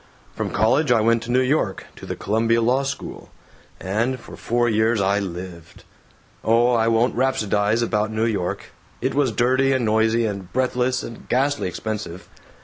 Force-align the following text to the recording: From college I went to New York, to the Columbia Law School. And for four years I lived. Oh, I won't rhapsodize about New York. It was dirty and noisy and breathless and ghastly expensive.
From 0.33 0.49
college 0.49 0.91
I 0.91 0.99
went 0.99 1.21
to 1.23 1.31
New 1.31 1.41
York, 1.41 1.85
to 1.97 2.07
the 2.07 2.15
Columbia 2.15 2.59
Law 2.59 2.81
School. 2.81 3.29
And 3.79 4.19
for 4.19 4.35
four 4.35 4.67
years 4.67 4.99
I 4.99 5.19
lived. 5.19 5.83
Oh, 6.43 6.71
I 6.73 6.87
won't 6.87 7.13
rhapsodize 7.15 7.83
about 7.83 8.11
New 8.11 8.25
York. 8.25 8.71
It 8.99 9.13
was 9.13 9.31
dirty 9.31 9.73
and 9.73 9.85
noisy 9.85 10.25
and 10.25 10.51
breathless 10.51 11.03
and 11.03 11.29
ghastly 11.29 11.67
expensive. 11.67 12.27